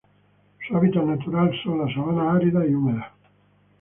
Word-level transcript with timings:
Su 0.67 0.75
hábitat 0.75 1.03
natural 1.03 1.51
son: 1.63 1.87
sabanas 1.93 2.35
áridas 2.37 2.67
y 2.67 2.73
húmedas. 2.73 3.05